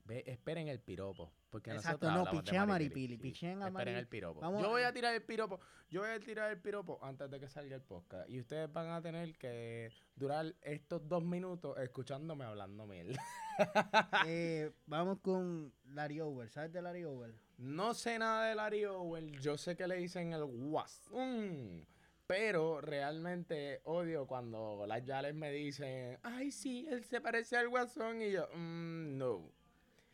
Ve, 0.08 0.24
esperen 0.26 0.68
el 0.70 0.80
piropo. 0.80 1.32
Porque 1.50 1.72
Exacto, 1.72 2.10
no, 2.12 2.24
pichea 2.30 2.62
a 2.62 2.66
Maripili, 2.66 3.08
Maripili, 3.16 3.18
picheen 3.18 3.62
a 3.62 3.68
Esperen 3.68 3.94
Mari- 3.94 4.00
el 4.00 4.08
piropo. 4.08 4.40
Vamos 4.42 4.62
yo 4.62 4.68
a- 4.68 4.72
voy 4.72 4.82
a 4.84 4.94
tirar 4.94 5.14
el 5.14 5.22
piropo. 5.22 5.60
Yo 5.90 6.02
voy 6.02 6.10
a 6.12 6.20
tirar 6.20 6.52
el 6.52 6.60
piropo 6.60 7.00
antes 7.02 7.30
de 7.30 7.40
que 7.40 7.48
salga 7.50 7.76
el 7.76 7.82
podcast. 7.82 8.30
Y 8.30 8.40
ustedes 8.40 8.72
van 8.72 8.90
a 8.90 9.02
tener 9.02 9.38
que 9.38 9.90
durar 10.16 10.54
estos 10.62 11.08
dos 11.08 11.24
minutos 11.24 11.78
escuchándome 11.80 12.46
hablando. 12.46 12.88
Eh, 14.28 14.72
vamos 14.86 15.20
con 15.20 15.74
Larry 15.86 16.22
Over. 16.22 16.50
¿Sabes 16.50 16.72
de 16.74 16.82
Larry 16.82 17.04
Over? 17.06 17.34
No 17.58 17.94
sé 17.94 18.20
nada 18.20 18.48
de 18.50 18.56
Larry 18.56 18.86
Owen, 18.86 19.32
yo 19.40 19.58
sé 19.58 19.76
que 19.76 19.88
le 19.88 19.96
dicen 19.98 20.32
el 20.34 20.46
Guasón, 20.46 21.88
pero 22.28 22.82
realmente 22.82 23.82
odio 23.86 24.28
cuando 24.28 24.86
las 24.88 25.04
yales 25.04 25.34
me 25.34 25.52
dicen, 25.52 26.20
ay 26.22 26.52
sí, 26.52 26.86
él 26.88 27.04
se 27.04 27.20
parece 27.20 27.58
al 27.58 27.70
Guasón 27.70 28.22
y 28.22 28.32
yo, 28.32 28.48
"Mm, 28.54 29.18
no. 29.18 29.52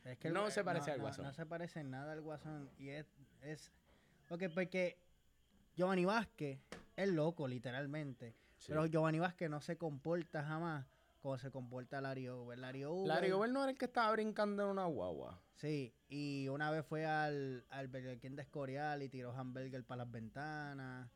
Es 0.04 0.18
que 0.18 0.28
el- 0.28 0.34
No 0.34 0.50
se 0.52 0.62
eh, 0.62 0.64
parece 0.64 0.92
al 0.92 0.98
no- 0.98 1.04
Guasón. 1.04 1.26
No 1.26 1.34
se 1.34 1.46
parece 1.46 1.84
nada 1.84 2.14
al 2.14 2.22
Guasón. 2.22 2.70
Y 2.78 2.90
es. 2.90 3.08
es 3.42 3.72
ok, 4.30 4.44
porque 4.54 4.98
Giovanni 5.76 6.06
Vázquez 6.06 6.60
es 6.96 7.10
loco, 7.10 7.48
literalmente. 7.48 8.36
Sí. 8.58 8.68
Pero 8.68 8.86
Giovanni 8.86 9.20
Vázquez 9.20 9.50
no 9.50 9.62
se 9.62 9.78
comporta 9.78 10.44
jamás 10.44 10.86
como 11.22 11.38
se 11.38 11.52
comporta 11.52 12.02
Larry 12.02 12.28
Over. 12.28 12.60
Larry 12.60 12.84
Over. 12.84 13.08
Larry 13.08 13.30
no 13.30 13.62
era 13.64 13.72
el 13.72 13.78
que 13.78 13.86
estaba 13.86 14.12
brincando 14.12 14.64
en 14.64 14.70
una 14.70 14.86
guagua. 14.86 15.42
Sí, 15.56 15.94
y 16.10 16.50
una 16.50 16.70
vez 16.70 16.86
fue 16.86 17.06
al, 17.06 17.66
al 17.70 17.88
Burger 17.88 18.20
King 18.20 18.32
de 18.32 18.42
Escorial 18.42 19.02
y 19.02 19.08
tiró 19.08 19.32
hamburger 19.32 19.86
para 19.86 20.04
las 20.04 20.12
ventanas. 20.12 21.10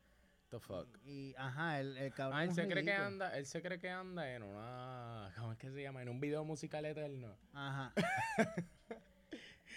The 0.50 0.58
fuck. 0.60 0.88
Y, 1.04 1.34
ajá, 1.36 1.78
el, 1.80 1.96
el 1.98 2.12
cabrón. 2.14 2.38
Ah, 2.38 2.44
él 2.44 2.52
se 2.54 2.66
cree 2.68 2.82
que 2.84 2.92
anda, 2.94 3.36
él 3.36 3.44
se 3.46 3.60
cree 3.60 3.78
que 3.78 3.90
anda 3.90 4.34
en 4.34 4.42
una, 4.42 5.30
¿cómo 5.36 5.52
es 5.52 5.58
que 5.58 5.70
se 5.70 5.82
llama? 5.82 6.00
En 6.02 6.08
un 6.08 6.20
video 6.20 6.42
musical 6.44 6.84
eterno. 6.86 7.36
Ajá. 7.52 7.92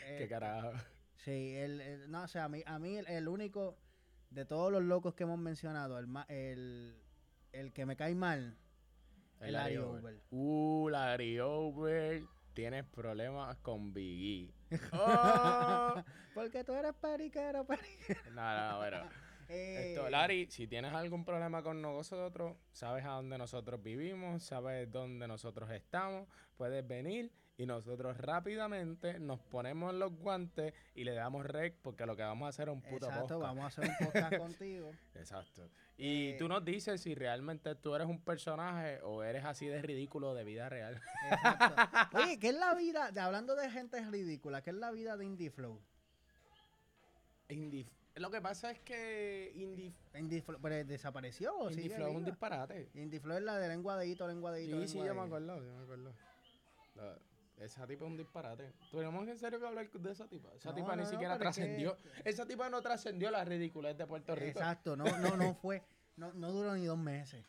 Qué 0.07 0.23
Eh, 0.23 0.27
carajo. 0.29 0.71
Sí, 1.17 1.55
el, 1.55 1.81
el- 1.81 2.09
no, 2.11 2.23
o 2.23 2.27
sea, 2.27 2.45
a 2.45 2.49
mí, 2.49 2.63
a 2.65 2.79
mí 2.79 2.97
el, 2.97 3.07
el 3.07 3.27
único 3.27 3.77
de 4.29 4.45
todos 4.45 4.71
los 4.71 4.81
locos 4.81 5.13
que 5.13 5.23
hemos 5.23 5.37
mencionado, 5.39 5.99
el, 5.99 6.07
el, 6.29 6.95
el 7.51 7.73
que 7.73 7.85
me 7.85 7.95
cae 7.97 8.15
mal, 8.15 8.57
el 9.41 9.53
Larry 9.53 9.77
Over. 9.77 10.21
Uh, 10.31 10.89
Larry 10.89 11.39
Over. 11.39 12.23
Tienes 12.53 12.83
problemas 12.85 13.57
con 13.57 13.93
Biggie. 13.93 14.53
Oh. 14.93 16.01
Porque 16.33 16.63
tú 16.63 16.73
eres 16.73 16.93
periquero, 16.95 17.65
periquero. 17.65 18.31
no, 18.33 18.69
no, 18.71 18.77
bueno. 18.77 19.09
Eh, 19.49 19.89
Esto, 19.93 20.09
Larry, 20.09 20.47
si 20.49 20.67
tienes 20.67 20.93
algún 20.93 21.25
problema 21.25 21.61
con 21.63 21.81
nosotros, 21.81 22.55
sabes 22.71 23.05
a 23.05 23.09
dónde 23.09 23.37
nosotros 23.37 23.81
vivimos, 23.81 24.43
sabes 24.43 24.91
dónde 24.91 25.27
nosotros 25.27 25.69
estamos, 25.71 26.27
puedes 26.57 26.87
venir 26.87 27.31
y 27.57 27.65
nosotros 27.65 28.17
rápidamente 28.17 29.19
nos 29.19 29.39
ponemos 29.39 29.93
los 29.93 30.11
guantes 30.13 30.73
y 30.95 31.03
le 31.03 31.13
damos 31.13 31.45
rec 31.45 31.75
porque 31.83 32.05
lo 32.07 32.15
que 32.15 32.23
vamos 32.23 32.47
a 32.47 32.49
hacer 32.49 32.69
es 32.69 32.73
un 32.73 32.81
puto 32.81 33.05
Exacto, 33.07 33.21
podcast. 33.35 33.41
vamos 33.41 33.63
a 33.63 33.67
hacer 33.67 33.89
un 33.89 34.05
podcast 34.05 34.37
contigo. 34.37 34.91
Exacto. 35.13 35.69
Y 35.97 36.29
Eh, 36.29 36.35
tú 36.39 36.47
nos 36.47 36.65
dices 36.65 37.01
si 37.01 37.13
realmente 37.13 37.75
tú 37.75 37.93
eres 37.93 38.07
un 38.07 38.19
personaje 38.23 38.99
o 39.03 39.21
eres 39.23 39.45
así 39.45 39.67
de 39.67 39.79
ridículo 39.81 40.33
de 40.33 40.43
vida 40.43 40.69
real. 40.69 40.99
Exacto. 41.29 41.75
Oye, 42.17 42.39
¿qué 42.39 42.49
es 42.49 42.55
la 42.55 42.73
vida, 42.73 43.11
de- 43.11 43.19
hablando 43.19 43.55
de 43.55 43.69
gente 43.69 44.03
ridícula, 44.09 44.63
qué 44.63 44.71
es 44.71 44.75
la 44.77 44.89
vida 44.91 45.15
de 45.17 45.25
Indie 45.25 45.51
Flow? 45.51 45.79
Lo 48.15 48.29
que 48.29 48.41
pasa 48.41 48.71
es 48.71 48.79
que 48.79 49.51
Flow, 50.41 50.59
pero 50.61 50.75
desapareció 50.85 51.55
o 51.55 51.69
Indie 51.69 51.83
sigue 51.83 51.95
Flow 51.95 52.09
es 52.09 52.15
un 52.15 52.25
disparate. 52.25 52.89
Indie 52.93 53.19
Flow 53.19 53.37
es 53.37 53.43
la 53.43 53.57
de 53.57 53.67
lengua 53.69 53.97
de 53.97 54.07
hito, 54.07 54.27
lengua 54.27 54.51
de 54.51 54.63
hito, 54.65 54.81
Sí, 54.81 54.87
sí, 54.87 54.97
yo 54.97 55.15
me 55.15 55.21
acuerdo, 55.21 55.63
yo 55.63 55.73
me 55.75 55.83
acuerdo. 55.83 56.13
La- 56.95 57.17
esa 57.57 57.85
tipa 57.85 58.05
es 58.05 58.11
un 58.11 58.17
disparate. 58.17 58.73
¿Tenemos 58.91 59.27
en 59.27 59.37
serio 59.37 59.59
que 59.59 59.67
hablar 59.67 59.89
de 59.91 60.11
esa 60.11 60.27
tipa? 60.27 60.49
Esa 60.55 60.69
No, 60.69 60.75
tipa 60.75 60.95
no, 60.95 61.03
ni 61.03 61.07
siquiera 61.07 61.35
que- 61.35 61.39
trascendió. 61.41 61.95
Esa 62.25 62.45
tipa 62.47 62.69
no 62.69 62.81
trascendió 62.81 63.29
la 63.31 63.45
ridiculez 63.45 63.95
de 63.97 64.07
Puerto 64.07 64.33
Rico. 64.35 64.59
Exacto, 64.59 64.95
no, 64.95 65.05
no, 65.19 65.37
no 65.37 65.53
fue, 65.53 65.83
no, 66.17 66.33
no 66.33 66.51
duró 66.51 66.75
ni 66.75 66.85
dos 66.85 66.97
meses. 66.97 67.45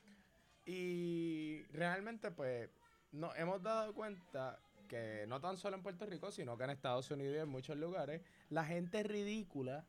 Y 0.67 1.63
realmente, 1.73 2.31
pues, 2.31 2.69
nos 3.11 3.37
hemos 3.37 3.63
dado 3.63 3.93
cuenta 3.95 4.61
que 4.93 5.25
no 5.27 5.41
tan 5.41 5.57
solo 5.57 5.75
en 5.75 5.83
Puerto 5.83 6.05
Rico, 6.05 6.31
sino 6.31 6.59
que 6.59 6.65
en 6.65 6.71
Estados 6.71 7.11
Unidos 7.11 7.35
y 7.35 7.39
en 7.39 7.49
muchos 7.49 7.79
lugares, 7.79 8.21
la 8.51 8.63
gente 8.63 9.03
ridícula 9.03 9.87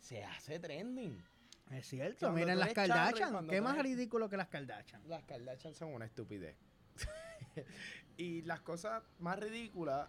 se 0.00 0.24
hace 0.24 0.58
trending. 0.58 1.22
Es 1.70 1.86
cierto, 1.86 2.26
Cuando 2.26 2.40
miren 2.40 2.58
las 2.58 2.72
Kardashian, 2.72 3.46
qué 3.46 3.60
más 3.60 3.78
ridículo 3.78 4.28
que 4.28 4.36
las 4.36 4.48
Kardashian. 4.48 5.08
Las 5.08 5.22
Kardashian 5.22 5.72
son 5.72 5.94
una 5.94 6.04
estupidez. 6.06 6.56
y 8.16 8.42
las 8.42 8.60
cosas 8.60 9.04
más 9.20 9.38
ridículas 9.38 10.08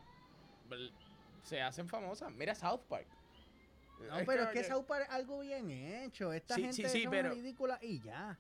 se 1.44 1.62
hacen 1.62 1.88
famosas. 1.88 2.32
Mira 2.32 2.56
South 2.56 2.82
Park. 2.90 3.06
No, 4.10 4.26
pero 4.26 4.46
es 4.46 4.50
que 4.50 4.64
South 4.64 4.86
Park 4.88 5.04
es 5.08 5.14
algo 5.14 5.42
bien 5.42 5.70
hecho. 5.70 6.34
Esta 6.34 6.56
Sí, 6.56 6.62
gente 6.64 6.76
sí, 6.78 6.90
sí, 6.90 7.04
son 7.04 7.12
pero- 7.12 7.30
ridícula 7.30 7.78
y 7.80 8.00
ya. 8.02 8.40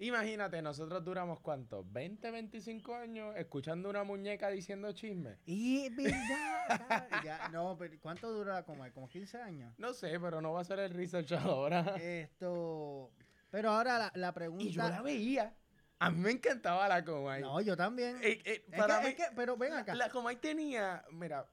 Imagínate, 0.00 0.62
nosotros 0.62 1.04
duramos 1.04 1.40
cuánto, 1.40 1.84
20, 1.84 2.30
25 2.30 2.94
años 2.94 3.34
escuchando 3.36 3.90
una 3.90 4.04
muñeca 4.04 4.48
diciendo 4.48 4.92
chismes. 4.92 5.38
Y 5.44 5.86
es 5.86 5.96
verdad. 5.96 7.08
ya, 7.24 7.48
no, 7.48 7.76
pero 7.76 7.98
¿cuánto 8.00 8.30
dura 8.30 8.62
como, 8.64 8.88
como 8.92 9.08
15 9.08 9.38
años? 9.42 9.74
No 9.76 9.92
sé, 9.92 10.18
pero 10.20 10.40
no 10.40 10.52
va 10.52 10.60
a 10.60 10.64
ser 10.64 10.78
el 10.78 10.94
research 10.94 11.32
ahora. 11.32 11.96
Esto. 12.00 13.10
Pero 13.50 13.70
ahora 13.70 13.98
la, 13.98 14.12
la 14.14 14.32
pregunta. 14.32 14.64
y 14.64 14.70
yo 14.70 14.82
la 14.88 15.02
veía. 15.02 15.56
A 15.98 16.10
mí 16.10 16.20
me 16.20 16.30
encantaba 16.30 16.86
la 16.86 17.04
Comay. 17.04 17.42
No, 17.42 17.60
yo 17.60 17.76
también. 17.76 18.18
Eh, 18.22 18.40
eh, 18.44 18.64
es, 18.70 18.78
para 18.78 19.00
que, 19.00 19.04
mí, 19.04 19.08
es 19.10 19.14
que- 19.16 19.34
pero 19.34 19.56
ven 19.56 19.72
acá. 19.72 19.96
la 19.96 20.08
Comay 20.10 20.36
tenía, 20.36 21.04
mira, 21.10 21.44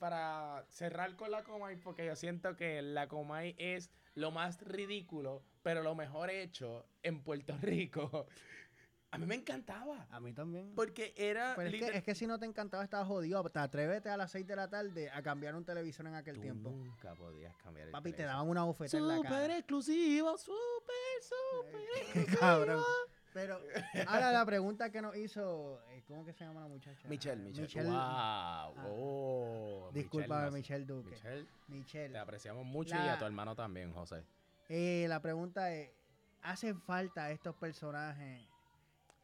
para 0.00 0.64
cerrar 0.70 1.14
con 1.14 1.30
la 1.30 1.44
Comay, 1.44 1.76
porque 1.76 2.04
yo 2.06 2.16
siento 2.16 2.56
que 2.56 2.82
la 2.82 3.06
Comay 3.06 3.54
es 3.58 3.90
lo 4.14 4.32
más 4.32 4.60
ridículo, 4.62 5.44
pero 5.62 5.82
lo 5.84 5.94
mejor 5.94 6.30
hecho 6.30 6.86
en 7.04 7.22
Puerto 7.22 7.56
Rico. 7.62 8.26
A 9.12 9.18
mí 9.18 9.26
me 9.26 9.34
encantaba. 9.34 10.06
A 10.10 10.20
mí 10.20 10.32
también. 10.32 10.72
Porque 10.76 11.12
era. 11.16 11.54
Pero 11.56 11.68
es 11.68 11.74
que, 11.76 11.98
es 11.98 12.04
que 12.04 12.14
si 12.14 12.26
no 12.28 12.38
te 12.38 12.46
encantaba, 12.46 12.84
estabas 12.84 13.08
jodido. 13.08 13.42
Te 13.50 13.58
atrévete 13.58 14.08
a 14.08 14.16
las 14.16 14.30
6 14.30 14.46
de 14.46 14.54
la 14.56 14.68
tarde 14.70 15.10
a 15.10 15.20
cambiar 15.20 15.54
un 15.56 15.64
televisor 15.64 16.06
en 16.06 16.14
aquel 16.14 16.36
Tú 16.36 16.42
tiempo. 16.42 16.70
nunca 16.70 17.14
podías 17.16 17.56
cambiar 17.56 17.88
el 17.88 17.92
Papi, 17.92 18.10
te 18.12 18.18
televisor. 18.18 18.34
daban 18.36 18.48
una 18.50 18.62
bofeta 18.64 18.96
en 18.96 19.08
la 19.08 19.16
Super 19.16 19.30
cara. 19.30 19.58
exclusivo, 19.58 20.38
super, 20.38 20.54
super 21.22 21.80
Qué 21.92 22.00
exclusivo. 22.20 22.38
cabrón. 22.40 22.84
Pero 23.32 23.58
ahora 24.08 24.32
la 24.32 24.44
pregunta 24.44 24.90
que 24.90 25.00
nos 25.00 25.16
hizo, 25.16 25.80
eh, 25.90 26.02
¿cómo 26.06 26.24
que 26.24 26.32
se 26.32 26.44
llama 26.44 26.60
la 26.62 26.68
muchacha? 26.68 27.08
Michelle, 27.08 27.42
Michelle. 27.42 27.66
Michelle- 27.66 27.90
wow. 27.90 28.74
oh, 28.86 29.90
Discúlpame, 29.92 30.50
Michelle, 30.50 30.84
Michelle 30.84 30.86
Duque. 30.86 31.10
Michelle, 31.10 31.46
Michelle. 31.68 32.12
te 32.12 32.18
apreciamos 32.18 32.64
mucho 32.64 32.96
y 32.96 33.08
a 33.08 33.18
tu 33.18 33.24
hermano 33.24 33.54
también, 33.54 33.92
José. 33.92 34.24
Eh, 34.68 35.06
la 35.08 35.20
pregunta 35.20 35.72
es, 35.72 35.90
¿hacen 36.42 36.80
falta 36.80 37.30
estos 37.30 37.54
personajes 37.56 38.49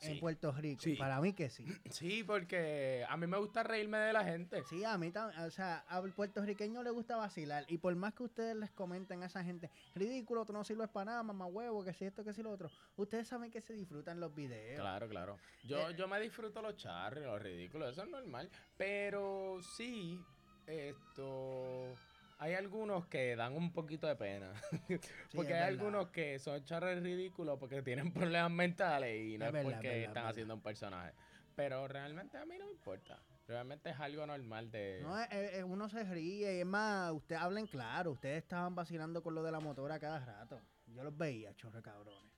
en. 0.00 0.20
Puerto 0.20 0.52
Rico? 0.52 0.82
Sí. 0.82 0.94
Para 0.96 1.20
mí 1.20 1.32
que 1.32 1.48
sí. 1.50 1.64
Sí, 1.90 2.22
porque 2.24 3.04
a 3.08 3.16
mí 3.16 3.26
me 3.26 3.38
gusta 3.38 3.62
reírme 3.62 3.98
de 3.98 4.12
la 4.12 4.24
gente. 4.24 4.62
Sí, 4.64 4.84
a 4.84 4.96
mí 4.98 5.10
también, 5.10 5.40
o 5.42 5.50
sea, 5.50 5.78
al 5.88 6.12
puertorriqueño 6.12 6.82
le 6.82 6.90
gusta 6.90 7.16
vacilar. 7.16 7.64
Y 7.68 7.78
por 7.78 7.94
más 7.96 8.14
que 8.14 8.24
ustedes 8.24 8.56
les 8.56 8.70
comenten 8.70 9.22
a 9.22 9.26
esa 9.26 9.42
gente, 9.42 9.70
ridículo, 9.94 10.44
tú 10.44 10.52
no 10.52 10.64
sirves 10.64 10.88
para 10.88 11.06
nada, 11.06 11.22
mamá 11.22 11.46
huevo, 11.46 11.84
que 11.84 11.92
si 11.94 12.04
esto, 12.04 12.24
que 12.24 12.32
si 12.32 12.42
lo 12.42 12.50
otro. 12.50 12.70
Ustedes 12.96 13.28
saben 13.28 13.50
que 13.50 13.60
se 13.60 13.72
disfrutan 13.74 14.20
los 14.20 14.34
videos. 14.34 14.80
Claro, 14.80 15.08
claro. 15.08 15.38
Yo, 15.64 15.88
Eh, 15.90 15.94
yo 15.96 16.06
me 16.08 16.20
disfruto 16.20 16.60
los 16.62 16.76
charros, 16.76 17.24
los 17.24 17.40
ridículos, 17.42 17.92
eso 17.92 18.02
es 18.02 18.10
normal. 18.10 18.50
Pero 18.76 19.58
sí, 19.76 20.20
esto. 20.66 21.96
Hay 22.38 22.52
algunos 22.54 23.06
que 23.06 23.34
dan 23.34 23.54
un 23.54 23.72
poquito 23.72 24.06
de 24.06 24.16
pena. 24.16 24.52
porque 25.34 25.54
hay 25.54 25.60
verdad. 25.60 25.68
algunos 25.68 26.08
que 26.08 26.38
son 26.38 26.62
charros 26.64 27.02
ridículos 27.02 27.58
porque 27.58 27.80
tienen 27.82 28.12
problemas 28.12 28.50
mentales 28.50 29.24
y 29.24 29.38
no 29.38 29.46
Es 29.46 29.48
es, 29.48 29.52
verdad, 29.54 29.70
porque 29.72 29.88
verdad, 29.88 30.04
están 30.08 30.26
haciendo 30.26 30.54
un 30.54 30.60
personaje. 30.62 31.12
Pero 31.54 31.88
realmente 31.88 32.36
a 32.36 32.44
mí 32.44 32.58
no 32.58 32.66
me 32.66 32.72
importa. 32.72 33.18
Realmente 33.48 33.88
es 33.90 34.00
algo 34.00 34.26
normal 34.26 34.70
de. 34.70 35.00
No, 35.02 35.18
es- 35.18 35.30
es- 35.32 35.52
es- 35.54 35.64
uno 35.64 35.88
se 35.88 36.04
ríe, 36.04 36.60
es 36.60 36.66
más, 36.66 37.12
ustedes 37.12 37.40
hablen 37.40 37.66
claro, 37.66 38.10
ustedes 38.10 38.42
estaban 38.42 38.74
vacilando 38.74 39.22
con 39.22 39.34
lo 39.34 39.42
de 39.42 39.52
la 39.52 39.60
motora 39.60 39.98
cada 39.98 40.18
rato. 40.18 40.60
Yo 40.88 41.02
los 41.04 41.16
veía, 41.16 41.54
chorre 41.54 41.80
cabrones. 41.80 42.32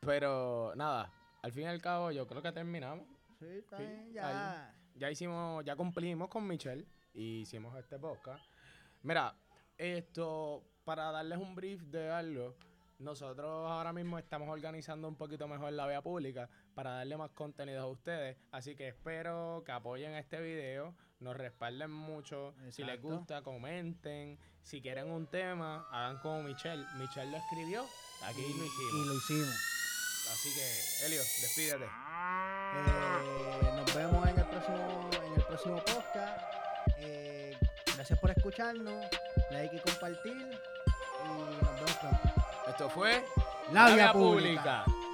Pero 0.00 0.72
nada, 0.76 1.10
al 1.42 1.52
fin 1.52 1.62
y 1.64 1.66
al 1.66 1.80
cabo 1.80 2.10
yo 2.10 2.26
creo 2.26 2.42
que 2.42 2.52
terminamos. 2.52 3.06
Sí, 3.38 3.46
está 3.46 3.76
Sí, 3.78 3.84
bien, 3.84 4.12
ya. 4.12 4.74
ya 4.96 5.10
hicimos, 5.10 5.64
ya 5.64 5.74
cumplimos 5.76 6.28
con 6.28 6.46
Michelle 6.46 6.84
y 7.14 7.40
hicimos 7.42 7.76
este 7.78 7.98
podcast. 7.98 8.44
Mira, 9.08 9.34
esto, 9.78 10.62
para 10.84 11.10
darles 11.10 11.38
un 11.38 11.54
brief 11.54 11.80
de 11.84 12.10
algo, 12.10 12.54
nosotros 12.98 13.48
ahora 13.70 13.90
mismo 13.90 14.18
estamos 14.18 14.50
organizando 14.50 15.08
un 15.08 15.16
poquito 15.16 15.48
mejor 15.48 15.72
la 15.72 15.86
vía 15.86 16.02
pública, 16.02 16.50
para 16.74 16.90
darle 16.90 17.16
más 17.16 17.30
contenido 17.30 17.80
a 17.80 17.86
ustedes. 17.86 18.36
Así 18.52 18.76
que 18.76 18.88
espero 18.88 19.62
que 19.64 19.72
apoyen 19.72 20.12
este 20.12 20.42
video, 20.42 20.94
nos 21.20 21.38
respalden 21.38 21.90
mucho. 21.90 22.54
Si 22.68 22.84
les 22.84 23.00
gusta, 23.00 23.40
comenten. 23.40 24.38
Si 24.62 24.82
quieren 24.82 25.10
un 25.10 25.26
tema, 25.26 25.88
hagan 25.90 26.18
como 26.18 26.42
Michelle. 26.42 26.84
Michelle 26.98 27.30
lo 27.30 27.38
escribió, 27.38 27.86
aquí 28.24 28.42
lo 28.42 28.62
Y 28.62 28.66
hicimos. 28.66 29.06
lo 29.06 29.14
hicimos. 29.14 30.28
Así 30.30 30.50
que, 30.54 31.06
Elio, 31.06 31.20
despídete. 31.20 31.84
Eh, 31.86 33.72
nos 33.74 33.94
vemos 33.94 34.28
en 34.28 34.38
el 34.38 34.44
próximo, 34.44 35.10
en 35.24 35.32
el 35.32 35.42
próximo 35.44 35.76
podcast. 35.78 36.42
Eh, 36.98 37.47
gracias 37.98 38.18
por 38.20 38.30
escucharnos, 38.30 39.06
like 39.50 39.74
y 39.74 39.80
compartir. 39.80 40.32
Y 40.32 41.64
nos 41.64 41.74
vemos 41.74 41.92
pronto. 41.96 42.34
Esto 42.68 42.88
fue 42.88 43.24
Labia 43.72 44.12
Pública. 44.12 44.84
Pública. 44.84 45.07